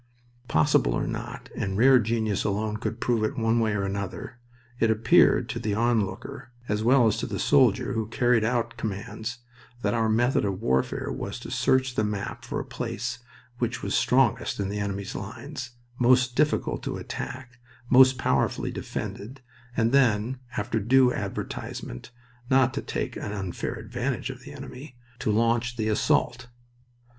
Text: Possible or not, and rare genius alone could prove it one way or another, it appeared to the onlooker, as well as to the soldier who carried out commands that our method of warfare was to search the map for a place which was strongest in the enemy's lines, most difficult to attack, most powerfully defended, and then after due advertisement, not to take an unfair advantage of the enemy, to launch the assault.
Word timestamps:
Possible 0.47 0.95
or 0.95 1.05
not, 1.05 1.49
and 1.55 1.77
rare 1.77 1.99
genius 1.99 2.43
alone 2.43 2.77
could 2.77 2.99
prove 2.99 3.23
it 3.23 3.37
one 3.37 3.59
way 3.59 3.73
or 3.75 3.83
another, 3.83 4.39
it 4.79 4.89
appeared 4.89 5.47
to 5.49 5.59
the 5.59 5.75
onlooker, 5.75 6.49
as 6.67 6.83
well 6.83 7.05
as 7.05 7.17
to 7.17 7.27
the 7.27 7.37
soldier 7.37 7.93
who 7.93 8.07
carried 8.07 8.43
out 8.43 8.77
commands 8.77 9.37
that 9.83 9.93
our 9.93 10.09
method 10.09 10.43
of 10.43 10.59
warfare 10.59 11.11
was 11.11 11.37
to 11.41 11.51
search 11.51 11.93
the 11.93 12.03
map 12.03 12.43
for 12.43 12.59
a 12.59 12.65
place 12.65 13.19
which 13.59 13.83
was 13.83 13.93
strongest 13.93 14.59
in 14.59 14.69
the 14.69 14.79
enemy's 14.79 15.13
lines, 15.13 15.69
most 15.99 16.35
difficult 16.35 16.81
to 16.81 16.97
attack, 16.97 17.59
most 17.87 18.17
powerfully 18.17 18.71
defended, 18.71 19.41
and 19.77 19.91
then 19.91 20.39
after 20.57 20.79
due 20.79 21.13
advertisement, 21.13 22.09
not 22.49 22.73
to 22.73 22.81
take 22.81 23.15
an 23.17 23.31
unfair 23.31 23.75
advantage 23.75 24.31
of 24.31 24.39
the 24.41 24.51
enemy, 24.51 24.95
to 25.19 25.29
launch 25.31 25.75
the 25.77 25.87
assault. 25.87 26.47